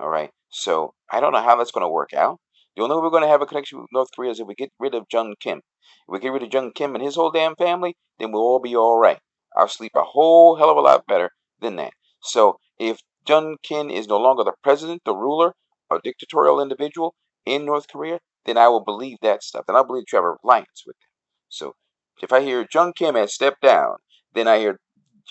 All 0.00 0.08
right, 0.08 0.30
so 0.48 0.94
I 1.12 1.20
don't 1.20 1.32
know 1.32 1.42
how 1.42 1.56
that's 1.56 1.72
going 1.72 1.84
to 1.84 1.88
work 1.88 2.14
out. 2.14 2.38
The 2.74 2.82
only 2.82 2.96
way 2.96 3.02
we're 3.02 3.10
going 3.10 3.22
to 3.22 3.28
have 3.28 3.42
a 3.42 3.46
connection 3.46 3.80
with 3.80 3.88
North 3.92 4.08
Korea 4.16 4.30
is 4.30 4.40
if 4.40 4.46
we 4.46 4.54
get 4.54 4.72
rid 4.78 4.94
of 4.94 5.04
Jung 5.12 5.34
Kim. 5.38 5.58
If 5.58 6.08
we 6.08 6.18
get 6.20 6.32
rid 6.32 6.42
of 6.42 6.54
Jung 6.54 6.72
Kim 6.74 6.94
and 6.94 7.04
his 7.04 7.16
whole 7.16 7.30
damn 7.30 7.54
family, 7.54 7.96
then 8.18 8.32
we'll 8.32 8.40
all 8.40 8.60
be 8.60 8.74
all 8.74 8.98
right. 8.98 9.18
I'll 9.54 9.68
sleep 9.68 9.92
a 9.94 10.02
whole 10.02 10.56
hell 10.56 10.70
of 10.70 10.78
a 10.78 10.80
lot 10.80 11.06
better 11.06 11.32
than 11.60 11.76
that. 11.76 11.92
So 12.22 12.56
if 12.78 13.00
Jung 13.28 13.56
Kim 13.62 13.90
is 13.90 14.08
no 14.08 14.16
longer 14.16 14.42
the 14.42 14.54
president, 14.62 15.02
the 15.04 15.14
ruler, 15.14 15.52
a 15.90 15.98
dictatorial 16.02 16.62
individual 16.62 17.14
in 17.44 17.66
North 17.66 17.86
Korea, 17.88 18.20
then 18.46 18.56
I 18.56 18.68
will 18.68 18.84
believe 18.84 19.18
that 19.20 19.42
stuff. 19.42 19.64
Then 19.66 19.76
I 19.76 19.82
believe 19.82 20.04
a 20.14 20.18
alliance 20.42 20.84
with 20.86 20.96
them. 20.96 21.10
So 21.50 21.74
if 22.22 22.32
I 22.32 22.40
hear 22.40 22.66
Jung 22.72 22.94
Kim 22.94 23.16
has 23.16 23.34
stepped 23.34 23.60
down, 23.60 23.96
then 24.32 24.48
I 24.48 24.58
hear, 24.60 24.78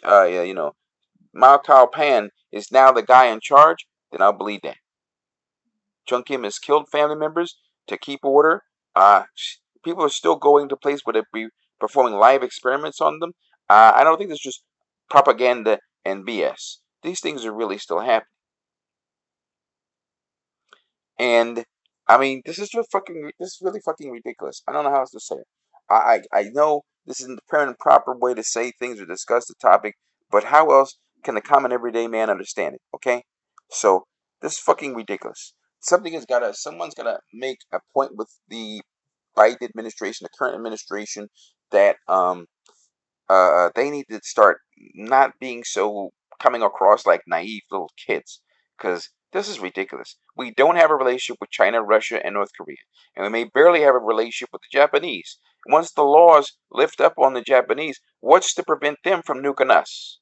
uh, 0.06 0.26
you 0.26 0.54
know, 0.54 0.74
Mao 1.34 1.58
Kao-pan 1.58 2.30
is 2.52 2.72
now 2.72 2.92
the 2.92 3.02
guy 3.04 3.28
in 3.28 3.40
charge, 3.42 3.88
then 4.12 4.22
I'll 4.22 4.34
believe 4.34 4.62
that. 4.64 4.78
Jung 6.10 6.24
Kim 6.24 6.44
has 6.44 6.58
killed 6.58 6.90
family 6.90 7.16
members 7.16 7.58
to 7.88 7.98
keep 7.98 8.22
order. 8.24 8.64
Uh, 8.96 9.24
people 9.84 10.04
are 10.04 10.10
still 10.10 10.36
going 10.36 10.70
to 10.70 10.76
places 10.76 11.02
where 11.04 11.14
they 11.14 11.22
be 11.34 11.48
performing 11.80 12.16
live 12.16 12.44
experiments 12.44 13.00
on 13.00 13.20
them. 13.20 13.32
Uh, 13.70 13.94
I 13.96 14.04
don't 14.04 14.18
think 14.18 14.32
it's 14.32 14.42
just 14.42 14.64
propaganda 15.10 15.80
and 16.04 16.26
BS. 16.26 16.78
These 17.04 17.22
things 17.22 17.46
are 17.46 17.54
really 17.54 17.78
still 17.78 18.00
happening. 18.00 18.26
And 21.18 21.66
I 22.08 22.18
mean, 22.18 22.42
this 22.46 22.60
is 22.60 22.70
just 22.70 22.92
fucking. 22.92 23.32
This 23.40 23.50
is 23.50 23.60
really 23.62 23.82
fucking 23.86 24.10
ridiculous. 24.10 24.64
I 24.68 24.72
don't 24.72 24.86
know 24.86 24.90
how 24.90 25.02
else 25.02 25.12
to 25.12 25.20
say 25.20 25.36
it. 25.36 25.48
I 25.90 26.22
I, 26.34 26.40
I 26.40 26.44
know 26.54 26.82
this 27.06 27.20
isn't 27.22 27.36
the 27.36 27.42
fair 27.50 27.74
proper 27.80 28.16
way 28.18 28.34
to 28.34 28.44
say 28.44 28.72
things 28.72 29.00
or 29.00 29.06
discuss 29.06 29.46
the 29.46 29.56
topic, 29.62 29.96
but 30.32 30.46
how 30.46 30.72
else 30.72 30.98
can 31.24 31.36
the 31.36 31.42
common 31.42 31.72
everyday 31.72 32.08
man 32.08 32.30
understand 32.30 32.76
it? 32.76 32.82
Okay, 32.96 33.24
so 33.72 34.06
this 34.42 34.54
is 34.54 34.60
fucking 34.60 34.96
ridiculous. 34.96 35.54
Something 35.82 36.14
has 36.14 36.26
got 36.26 36.40
to. 36.40 36.54
Someone's 36.54 36.94
got 36.94 37.04
to 37.04 37.20
make 37.34 37.60
a 37.74 37.80
point 37.94 38.12
with 38.16 38.30
the 38.50 38.82
Biden 39.38 39.64
administration, 39.64 40.26
the 40.26 40.38
current 40.38 40.56
administration, 40.56 41.28
that 41.72 41.98
um 42.08 42.46
uh 43.30 43.70
they 43.76 43.90
need 43.90 44.06
to 44.10 44.20
start 44.24 44.60
not 44.96 45.32
being 45.40 45.64
so 45.64 46.10
coming 46.42 46.62
across 46.62 47.06
like 47.06 47.22
naive 47.28 47.62
little 47.72 47.92
kids, 48.08 48.42
because 48.78 49.10
this 49.32 49.48
is 49.48 49.60
ridiculous. 49.60 50.18
We 50.36 50.52
don't 50.52 50.78
have 50.78 50.90
a 50.90 50.96
relationship 50.96 51.38
with 51.40 51.52
China, 51.52 51.84
Russia, 51.84 52.20
and 52.26 52.34
North 52.34 52.50
Korea, 52.60 52.78
and 53.16 53.24
we 53.24 53.30
may 53.30 53.50
barely 53.54 53.82
have 53.82 53.96
a 53.96 54.00
relationship 54.00 54.50
with 54.52 54.62
the 54.62 54.78
Japanese. 54.78 55.38
Once 55.68 55.92
the 55.92 56.04
laws 56.04 56.58
lift 56.72 57.00
up 57.02 57.14
on 57.18 57.34
the 57.34 57.42
Japanese, 57.42 58.00
what's 58.22 58.54
to 58.56 58.64
prevent 58.64 58.98
them 59.04 59.22
from 59.26 59.44
nuking 59.44 59.70
us? 59.70 60.20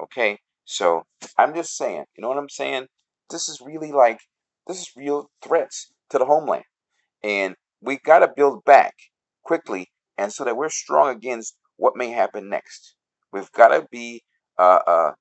Okay, 0.00 0.38
so 0.66 1.04
I'm 1.38 1.54
just 1.54 1.76
saying, 1.76 2.04
you 2.16 2.22
know 2.22 2.28
what 2.28 2.38
I'm 2.38 2.50
saying? 2.50 2.86
This 3.30 3.48
is 3.48 3.60
really 3.64 3.92
like, 3.92 4.20
this 4.66 4.80
is 4.80 4.90
real 4.96 5.30
threats 5.42 5.92
to 6.10 6.18
the 6.18 6.26
homeland. 6.26 6.64
And 7.22 7.54
we 7.80 7.98
got 7.98 8.18
to 8.18 8.28
build 8.36 8.64
back 8.64 8.94
quickly 9.42 9.88
and 10.18 10.32
so 10.32 10.44
that 10.44 10.56
we're 10.56 10.68
strong 10.68 11.08
against 11.16 11.56
what 11.76 11.96
may 11.96 12.10
happen 12.10 12.50
next. 12.50 12.94
We've 13.32 13.50
got 13.52 13.68
to 13.68 13.86
be 13.90 14.22
uh, 14.58 14.80
uh, 14.86 15.12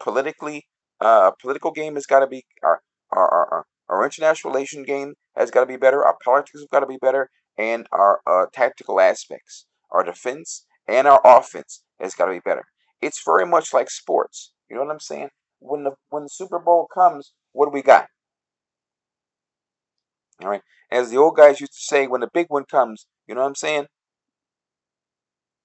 politically 0.00 0.66
uh, 1.02 1.32
political 1.40 1.72
game 1.72 1.94
has 1.94 2.06
got 2.06 2.20
to 2.20 2.26
be 2.26 2.44
our, 2.62 2.80
our 3.10 3.28
our 3.28 3.66
our 3.88 4.04
international 4.04 4.52
relation 4.52 4.84
game 4.84 5.14
has 5.36 5.50
got 5.50 5.60
to 5.60 5.66
be 5.66 5.76
better. 5.76 6.04
Our 6.04 6.16
politics 6.24 6.60
have 6.60 6.70
got 6.70 6.80
to 6.80 6.86
be 6.86 6.98
better, 7.00 7.28
and 7.58 7.86
our 7.92 8.20
uh, 8.26 8.46
tactical 8.52 9.00
aspects, 9.00 9.66
our 9.90 10.04
defense 10.04 10.64
and 10.88 11.06
our 11.06 11.20
offense 11.24 11.82
has 12.00 12.14
got 12.14 12.26
to 12.26 12.32
be 12.32 12.40
better. 12.40 12.64
It's 13.00 13.22
very 13.24 13.44
much 13.44 13.74
like 13.74 13.90
sports. 13.90 14.52
You 14.72 14.78
know 14.78 14.84
what 14.84 14.92
I'm 14.92 15.00
saying? 15.00 15.28
When 15.60 15.84
the 15.84 15.90
when 16.08 16.22
the 16.22 16.30
Super 16.30 16.58
Bowl 16.58 16.88
comes, 16.92 17.34
what 17.52 17.66
do 17.66 17.72
we 17.72 17.82
got? 17.82 18.06
All 20.42 20.48
right. 20.48 20.62
As 20.90 21.10
the 21.10 21.18
old 21.18 21.36
guys 21.36 21.60
used 21.60 21.74
to 21.74 21.78
say, 21.78 22.06
when 22.06 22.22
the 22.22 22.30
big 22.32 22.46
one 22.48 22.64
comes, 22.64 23.06
you 23.28 23.34
know 23.34 23.42
what 23.42 23.48
I'm 23.48 23.54
saying? 23.54 23.86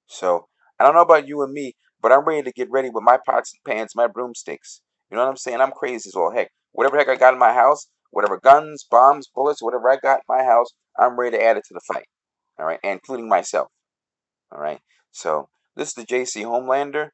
So 0.08 0.48
I 0.78 0.84
don't 0.84 0.94
know 0.94 1.02
about 1.02 1.26
you 1.26 1.42
and 1.42 1.54
me, 1.54 1.76
but 2.02 2.12
I'm 2.12 2.26
ready 2.26 2.44
to 2.44 2.52
get 2.52 2.70
ready 2.70 2.90
with 2.90 3.02
my 3.02 3.18
pots 3.26 3.54
and 3.54 3.74
pans, 3.74 3.94
my 3.96 4.08
broomsticks. 4.08 4.82
You 5.10 5.16
know 5.16 5.24
what 5.24 5.30
I'm 5.30 5.38
saying? 5.38 5.62
I'm 5.62 5.72
crazy 5.72 6.10
as 6.10 6.14
well. 6.14 6.34
Heck, 6.36 6.50
whatever 6.74 6.98
heck 6.98 7.08
I 7.08 7.16
got 7.16 7.34
in 7.34 7.40
my 7.40 7.54
house, 7.54 7.88
whatever 8.12 8.38
guns, 8.38 8.86
bombs, 8.92 9.30
bullets, 9.34 9.64
whatever 9.64 9.90
I 9.90 9.96
got 9.96 10.18
in 10.18 10.36
my 10.36 10.44
house, 10.44 10.68
I'm 11.00 11.18
ready 11.18 11.38
to 11.38 11.44
add 11.44 11.56
it 11.56 11.64
to 11.70 11.74
the 11.74 11.94
fight. 11.94 12.08
All 12.60 12.66
right, 12.66 12.80
including 12.84 13.30
myself. 13.30 13.70
All 14.52 14.60
right. 14.60 14.80
So 15.12 15.48
this 15.78 15.88
is 15.90 15.94
the 15.94 16.06
JC 16.06 16.44
Homelander. 16.44 17.12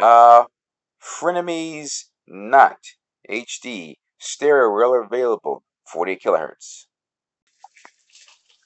Uh, 0.00 0.44
Frenemies 1.06 2.10
Not 2.26 2.82
HD 3.30 3.94
stereo 4.18 4.74
reel 4.74 5.06
available 5.06 5.62
40 5.86 6.18
kilohertz. 6.18 6.90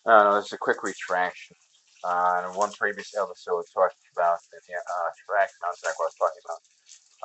Uh, 0.09 0.25
no, 0.25 0.35
this 0.40 0.47
is 0.49 0.56
a 0.56 0.59
quick 0.59 0.82
retraction. 0.82 1.54
Uh, 2.02 2.49
in 2.49 2.56
one 2.56 2.73
previous 2.73 3.12
episode, 3.12 3.68
talked 3.76 4.00
about 4.16 4.40
the 4.49 4.56
uh, 4.73 5.11
track. 5.28 5.52
What 5.61 5.68
I 5.68 5.92
was 6.00 6.16
talking 6.16 6.42
about 6.49 6.64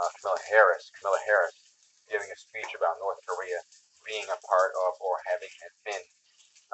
uh, 0.04 0.12
Kamala 0.20 0.44
Harris, 0.52 0.92
Kamala 1.00 1.24
Harris 1.24 1.56
giving 2.12 2.28
a 2.28 2.36
speech 2.36 2.76
about 2.76 3.00
North 3.00 3.24
Korea 3.24 3.64
being 4.04 4.28
a 4.28 4.40
part 4.44 4.72
of 4.84 5.00
or 5.00 5.16
having 5.32 5.50
been 5.88 6.04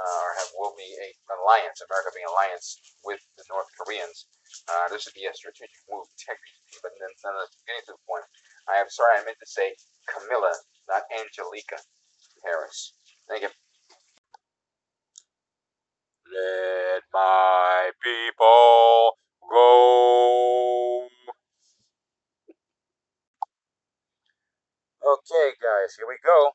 uh, 0.01 0.19
or 0.25 0.29
have 0.41 0.49
will 0.57 0.73
be 0.73 0.89
a 0.97 1.07
alliance, 1.29 1.77
America 1.85 2.09
being 2.17 2.25
alliance 2.25 2.81
with 3.05 3.21
the 3.37 3.45
North 3.53 3.69
Koreans. 3.77 4.25
Uh, 4.65 4.89
this 4.89 5.05
would 5.05 5.13
be 5.13 5.29
a 5.29 5.33
strategic 5.37 5.77
move, 5.89 6.09
technically, 6.17 6.77
but 6.81 6.91
then, 6.97 7.13
then 7.21 7.37
getting 7.69 7.85
to 7.85 7.93
the 7.93 8.03
point. 8.09 8.25
I 8.65 8.81
am 8.81 8.89
sorry, 8.89 9.21
I 9.21 9.25
meant 9.25 9.37
to 9.37 9.49
say 9.49 9.77
Camilla, 10.09 10.53
not 10.89 11.05
Angelica 11.13 11.77
Harris. 12.41 12.97
Thank 13.29 13.45
you. 13.45 13.53
Let 16.31 17.03
my 17.13 17.91
people 18.01 19.17
go. 19.49 21.07
Okay, 25.01 25.49
guys, 25.57 25.97
here 25.97 26.07
we 26.07 26.17
go. 26.23 26.51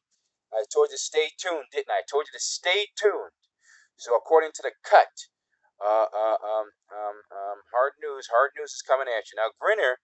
I 0.54 0.64
told 0.72 0.88
you 0.90 0.96
to 0.96 1.02
stay 1.02 1.28
tuned, 1.36 1.66
didn't 1.72 1.90
I? 1.90 1.98
I 1.98 2.02
told 2.08 2.26
you 2.30 2.38
to 2.38 2.44
stay 2.44 2.86
tuned. 2.96 3.25
So, 3.96 4.14
according 4.14 4.52
to 4.56 4.62
the 4.62 4.72
cut, 4.84 5.12
uh, 5.80 6.08
uh, 6.08 6.38
um, 6.40 6.68
um, 6.92 7.16
um, 7.32 7.58
hard 7.72 7.96
news, 8.00 8.28
hard 8.32 8.52
news 8.56 8.72
is 8.72 8.84
coming 8.84 9.08
at 9.08 9.28
you. 9.32 9.36
Now, 9.36 9.52
Griner, 9.56 10.00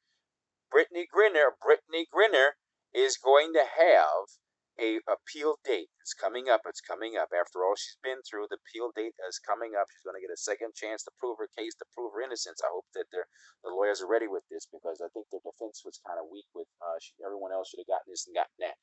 Brittney 0.72 1.04
Griner, 1.08 1.52
Brittney 1.61 2.08
Griner 2.08 2.56
is 2.92 3.16
going 3.16 3.52
to 3.52 3.64
have 3.64 4.40
a 4.80 5.00
appeal 5.04 5.61
date. 5.64 5.92
It's 6.00 6.16
coming 6.16 6.49
up. 6.49 6.64
It's 6.64 6.80
coming 6.80 7.20
up. 7.20 7.28
After 7.37 7.64
all 7.64 7.76
she's 7.76 8.00
been 8.00 8.25
through, 8.25 8.49
the 8.49 8.56
appeal 8.56 8.92
date 8.96 9.12
is 9.28 9.37
coming 9.40 9.76
up. 9.76 9.88
She's 9.92 10.04
going 10.04 10.16
to 10.16 10.25
get 10.25 10.32
a 10.32 10.40
second 10.40 10.72
chance 10.72 11.04
to 11.04 11.12
prove 11.20 11.37
her 11.37 11.49
case, 11.52 11.76
to 11.76 11.87
prove 11.92 12.16
her 12.16 12.25
innocence. 12.25 12.64
I 12.64 12.72
hope 12.72 12.88
that 12.96 13.12
the 13.12 13.28
lawyers 13.68 14.00
are 14.00 14.08
ready 14.08 14.28
with 14.28 14.44
this 14.49 14.64
because 14.68 15.04
I 15.04 15.12
think 15.12 15.28
their 15.28 15.44
defense 15.44 15.84
was 15.84 16.00
kind 16.00 16.16
of 16.16 16.32
weak. 16.32 16.49
With 16.56 16.68
uh, 16.80 16.96
she, 17.00 17.12
everyone 17.20 17.52
else 17.52 17.68
should 17.68 17.84
have 17.84 17.92
gotten 17.92 18.08
this 18.08 18.25
and 18.25 18.37
gotten 18.37 18.56
that. 18.64 18.76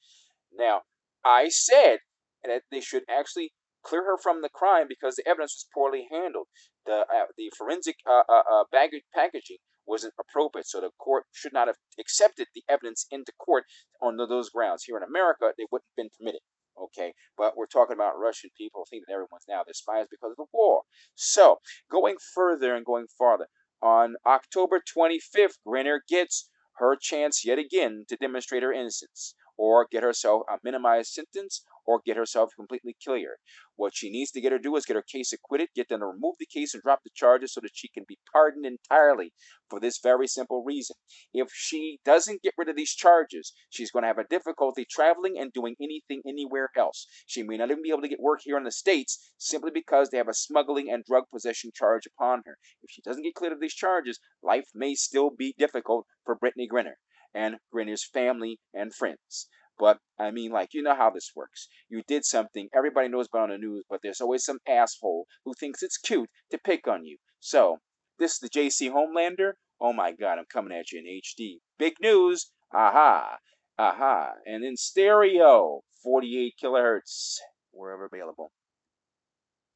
Now, 0.54 0.86
I 1.26 1.50
said 1.50 2.06
that 2.46 2.70
they 2.70 2.82
should 2.82 3.04
actually 3.10 3.54
clear 3.84 4.04
her 4.04 4.18
from 4.18 4.42
the 4.42 4.50
crime 4.50 4.88
because 4.88 5.16
the 5.16 5.28
evidence 5.28 5.54
was 5.56 5.68
poorly 5.74 6.08
handled. 6.12 6.48
The 6.86 7.06
uh, 7.08 7.28
the 7.38 7.52
forensic 7.58 7.98
uh, 8.06 8.24
uh, 8.30 8.44
uh 8.52 8.64
baggage 8.72 9.04
packaging 9.14 9.58
wasn't 9.86 10.14
appropriate. 10.20 10.68
So 10.68 10.80
the 10.80 10.92
court 11.00 11.26
should 11.32 11.54
not 11.54 11.68
have 11.68 11.78
accepted 12.00 12.48
the 12.54 12.64
evidence 12.70 13.08
into 13.12 13.32
court 13.40 13.66
on 14.02 14.18
those 14.18 14.50
grounds. 14.50 14.84
Here 14.84 14.98
in 14.98 15.04
America, 15.04 15.52
they 15.58 15.66
wouldn't 15.72 15.88
have 15.90 16.04
been 16.04 16.12
permitted. 16.18 16.42
Okay, 16.78 17.14
but 17.38 17.58
we're 17.58 17.68
talking 17.68 17.96
about 17.96 18.18
Russian 18.18 18.52
people 18.58 18.86
think 18.90 19.04
that 19.08 19.14
everyone's 19.14 19.50
now 19.50 19.64
their 19.66 19.74
spies 19.74 20.08
because 20.10 20.32
of 20.32 20.38
the 20.38 20.46
war. 20.54 20.84
So 21.16 21.58
going 21.92 22.16
further 22.34 22.74
and 22.74 22.86
going 22.86 23.08
farther, 23.18 23.48
on 23.82 24.16
October 24.26 24.80
25th, 24.80 25.58
Griner 25.68 26.00
gets 26.08 26.50
her 26.78 26.96
chance 26.96 27.44
yet 27.46 27.60
again 27.60 28.06
to 28.08 28.16
demonstrate 28.16 28.64
her 28.64 28.72
innocence 28.72 29.36
or 29.60 29.86
get 29.92 30.04
herself 30.04 30.44
a 30.50 30.58
minimized 30.64 31.12
sentence 31.12 31.66
or 31.86 32.00
get 32.06 32.16
herself 32.16 32.50
completely 32.56 32.96
cleared. 33.04 33.36
What 33.76 33.94
she 33.94 34.10
needs 34.10 34.32
to 34.32 34.40
get 34.40 34.54
her 34.54 34.58
to 34.58 34.64
do 34.64 34.76
is 34.78 34.86
get 34.86 34.96
her 34.96 35.02
case 35.02 35.34
acquitted, 35.34 35.68
get 35.76 35.90
them 35.90 36.00
to 36.00 36.06
remove 36.06 36.36
the 36.40 36.46
case 36.46 36.74
and 36.74 36.82
drop 36.82 37.00
the 37.04 37.10
charges 37.14 37.54
so 37.54 37.60
that 37.62 37.72
she 37.74 37.90
can 37.90 38.06
be 38.08 38.18
pardoned 38.32 38.66
entirely 38.66 39.34
for 39.70 39.82
this 39.82 40.00
very 40.02 40.28
simple 40.28 40.64
reason. 40.64 40.96
If 41.34 41.50
she 41.52 42.00
doesn't 42.06 42.42
get 42.42 42.54
rid 42.58 42.70
of 42.70 42.78
these 42.78 42.94
charges, 42.94 43.52
she's 43.70 43.92
going 43.92 44.04
to 44.04 44.08
have 44.08 44.18
a 44.18 44.24
difficulty 44.24 44.86
traveling 44.90 45.38
and 45.38 45.52
doing 45.52 45.76
anything 45.82 46.22
anywhere 46.26 46.70
else. 46.78 47.06
She 47.26 47.44
may 47.44 47.58
not 47.58 47.70
even 47.70 47.84
be 47.84 47.90
able 47.90 48.04
to 48.04 48.08
get 48.08 48.22
work 48.22 48.40
here 48.44 48.58
in 48.58 48.64
the 48.64 48.72
States 48.72 49.34
simply 49.38 49.72
because 49.74 50.10
they 50.10 50.18
have 50.18 50.30
a 50.30 50.34
smuggling 50.34 50.90
and 50.90 51.04
drug 51.04 51.26
possession 51.34 51.72
charge 51.76 52.06
upon 52.06 52.44
her. 52.46 52.58
If 52.82 52.92
she 52.92 53.02
doesn't 53.02 53.24
get 53.24 53.36
cleared 53.36 53.54
of 53.54 53.60
these 53.60 53.74
charges, 53.74 54.22
life 54.42 54.70
may 54.74 54.96
still 54.96 55.32
be 55.32 55.54
difficult 55.58 56.06
for 56.24 56.38
Brittney 56.38 56.68
Griner 56.72 56.96
and 57.34 57.58
Griner's 57.74 58.06
family 58.06 58.60
and 58.74 58.94
friends. 58.94 59.48
But 59.78 60.00
I 60.18 60.32
mean, 60.32 60.52
like, 60.52 60.74
you 60.74 60.82
know 60.82 60.96
how 60.96 61.10
this 61.10 61.32
works. 61.36 61.70
You 61.88 62.04
did 62.08 62.26
something, 62.26 62.70
everybody 62.76 63.08
knows 63.08 63.28
about 63.28 63.44
on 63.44 63.52
the 63.52 63.58
news, 63.58 63.86
but 63.90 64.02
there's 64.04 64.22
always 64.22 64.44
some 64.44 64.60
asshole 64.68 65.26
who 65.46 65.54
thinks 65.54 65.82
it's 65.82 65.98
cute 65.98 66.30
to 66.52 66.58
pick 66.58 66.88
on 66.88 67.06
you. 67.06 67.18
So, 67.40 67.78
this 68.18 68.34
is 68.34 68.40
the 68.40 68.50
JC 68.50 68.92
Homelander. 68.92 69.54
Oh 69.80 69.94
my 69.94 70.12
god, 70.12 70.38
I'm 70.38 70.46
coming 70.52 70.78
at 70.78 70.92
you 70.92 71.00
in 71.00 71.06
HD. 71.06 71.60
Big 71.78 71.94
news. 72.02 72.52
Aha. 72.74 73.38
Aha. 73.78 74.34
And 74.46 74.66
in 74.66 74.76
stereo, 74.76 75.82
48 76.04 76.56
kilohertz. 76.62 77.38